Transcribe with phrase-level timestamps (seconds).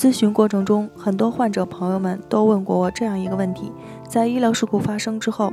[0.00, 3.70] 咨询过程中，很多患者朋友们都问过我这样一个问题：
[4.08, 5.52] 在医疗事故发生之后，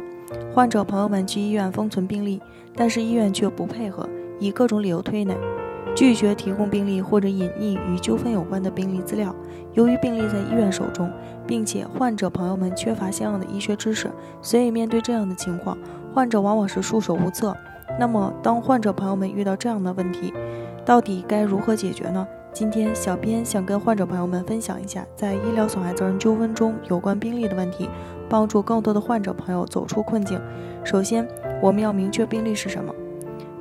[0.54, 2.42] 患者朋友们去医院封存病历，
[2.74, 4.08] 但是医院却不配合，
[4.40, 5.36] 以各种理由推诿，
[5.94, 9.36] 拒绝提供病历或者隐匿与纠纷有关的病历资料。
[9.74, 11.12] 由于病历在医院手中，
[11.46, 14.10] 并且患者朋友们缺乏相应的医学知识，
[14.42, 15.78] 所以面对这样的情况，
[16.14, 17.54] 患者往往是束手无策。
[18.00, 20.34] 那么，当患者朋友们遇到这样的问题，
[20.86, 22.26] 到底该如何解决呢？
[22.60, 27.88] 今天，小编想跟患者朋友们分享一下，在医疗损害责任纠纷中有关病例的问题，
[28.28, 30.42] 帮助更多的患者朋友走出困境。
[30.84, 31.28] 首先，
[31.62, 32.92] 我们要明确病例是什么。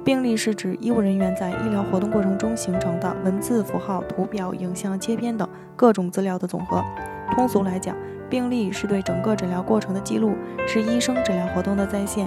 [0.03, 6.83] 病例是指医务人员在医疗活动过程中形成的文字、符号、图表、影像、切片等各种资料的总和。
[7.33, 7.95] 通俗来讲，
[8.31, 10.33] 病例是对整个诊疗过程的记录，
[10.67, 12.27] 是医生诊疗活动的再现。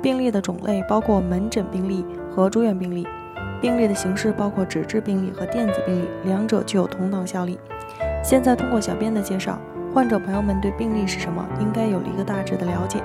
[0.00, 3.04] 病例的种类包括门诊病例和住院病例。
[3.60, 7.58] 病例的形式包括纸质病例和电子病例，两者具有同等效力。
[8.22, 9.58] 现在通过小编的介绍，
[9.94, 13.02] 患者朋友们对病例是什么应该有了一个大致的了解。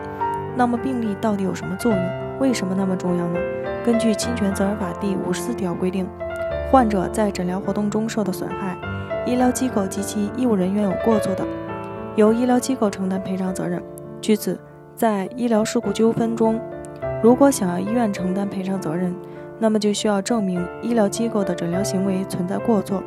[0.56, 2.02] 那么病例到底有什么作用？
[2.40, 3.40] 为什么那么重要呢？
[3.86, 6.08] 根据侵权责任法第五十四条规定，
[6.72, 8.78] 患者在诊疗活动中受到损害，
[9.26, 11.46] 医疗机构及其医务人员有过错的，
[12.16, 13.82] 由医疗机构承担赔偿责任。
[14.22, 14.60] 据此，
[14.96, 16.60] 在医疗事故纠纷中，
[17.22, 19.16] 如果想要医院承担赔偿责任，
[19.60, 23.04] 那么就需要证明医疗机构的诊疗行为存在过错，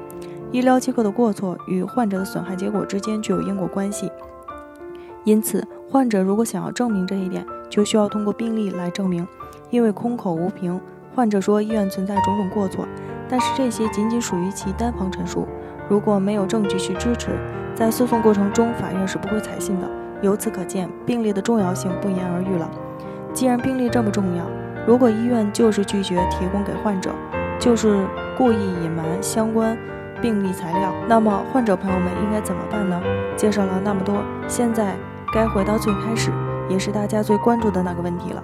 [0.51, 4.11] 医疗机构的过错与患者的损害结果之间具有因果关系。
[5.25, 9.27] 因此，患者如果想要证明这一点，就需要通过病历来证明。
[9.71, 10.79] 因为空口无凭，
[11.15, 12.87] 患者说医院存在种种过错，
[13.29, 15.49] 但是这些仅仅属于其单方陈述，
[15.89, 17.31] 如果没有证据去支持，
[17.75, 19.89] 在诉讼过程中法院是不会采信的。
[20.21, 22.71] 由此可见，病历的重要性不言而喻了。
[23.33, 24.45] 既然病历这么重要，
[24.87, 27.11] 如果医院就是拒绝提供给患者，
[27.59, 28.05] 就是
[28.37, 29.79] 故意隐瞒相关
[30.21, 33.01] 病历材料，那么患者朋友们应该怎么办呢？
[33.37, 34.17] 介绍了那么多，
[34.49, 34.97] 现在
[35.33, 36.31] 该回到最开始，
[36.69, 38.43] 也是大家最关注的那个问题了。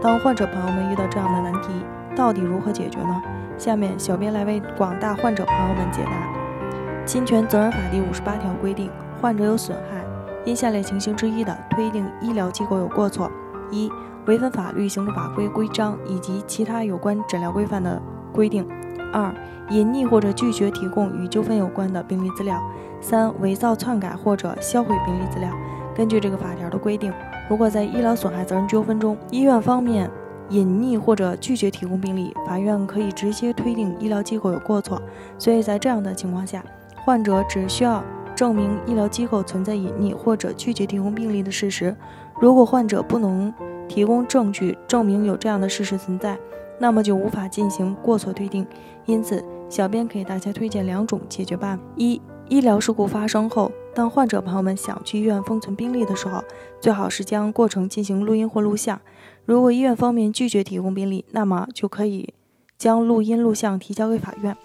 [0.00, 1.70] 当患者朋友们遇到这样的难题，
[2.14, 3.22] 到底如何解决呢？
[3.56, 7.04] 下面小编来为广大患者朋友们解答。
[7.04, 10.04] 侵权责任法第五十八条规定，患者有损害，
[10.44, 13.30] 因下列情形之一的，推定医疗机构有过错：
[13.70, 13.90] 一。
[14.26, 18.62] 违反法律、行政法规、规章以及其他有关诊疗规范的规定；
[19.10, 19.34] 二、
[19.70, 22.58] 隐匿或者拒绝提供与纠纷有关的病历资料；
[23.00, 25.50] 三、伪造、篡改或者销毁病历资料。
[25.96, 27.10] 根据这个法条的规定，
[27.48, 30.10] 如果在医疗损害责任纠纷中，医院方面
[30.50, 35.00] 隐匿或者拒绝提供病历，法院可以直接推定医疗机构有过错。
[35.38, 36.62] 所以在这样的情况下，
[37.06, 38.04] 患者只需要
[38.36, 41.96] 证明医疗机构存在隐匿或者拒绝提供病历的事实。
[42.40, 43.52] 如果患者不能，
[43.88, 46.38] 提供证据证明有这样的事实存在，
[46.78, 48.66] 那么就无法进行过错推定。
[49.06, 56.44] 因此，小编给大家推荐两种解决办法：一、医疗事故发生后，当患者朋友们想去医院封存病历的时候，
[56.80, 59.00] 最好是将过程进行录音或录像。
[59.44, 62.34] 如果医院方面拒绝提供病历，那么就可以
[62.76, 64.56] 将录音录像提交给法院，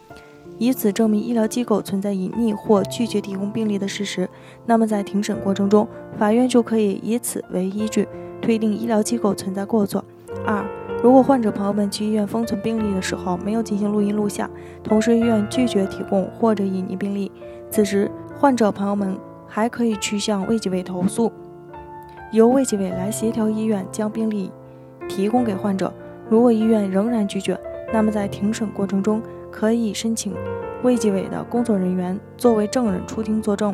[0.63, 4.29] 以此证明医疗机构存在隐匿或拒绝提供病历的事实。
[4.65, 5.85] 那么在庭审过程中，
[6.17, 8.07] 法院就可以以此为依据。
[8.41, 10.03] 推定医疗机构存在过错。
[10.45, 10.65] 二，
[11.01, 14.49] 如果患者朋友们去医院封存病历的时候没有进行录音录像，
[14.81, 17.29] 同时医院拒绝提供或者隐匿病历，
[17.69, 18.09] 此时
[18.39, 21.29] 患者朋友们还可以去向卫计委投诉，
[22.31, 24.49] 由卫计委来协调医院将病历
[25.09, 25.93] 提供给患者。
[26.29, 27.59] 如果医院仍然拒绝，
[27.91, 29.21] 那么在庭审过程中
[29.53, 30.33] 可以申请
[30.81, 33.73] 卫计委的工作人员作为证人出庭作证，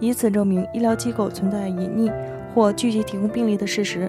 [0.00, 2.12] 以此证明医疗机构存在隐匿。
[2.54, 4.08] 或拒绝提供病历的事实，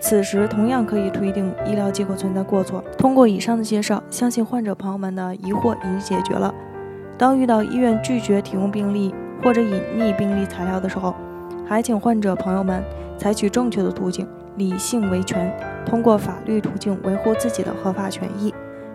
[0.00, 2.82] 此时同样可以推定医疗机构存在过错。
[2.98, 6.52] 通过以上的介绍，相信患者朋友们的疑惑已经解决了。
[7.16, 9.14] 当遇到医院拒绝提供病历
[9.44, 11.14] 或者隐匿病历材料的时候，
[11.64, 12.82] 还请患者朋友们
[13.16, 15.56] 采取正确的途径，理性维权，
[15.86, 18.52] 通过法律途径维护自己的合法权益。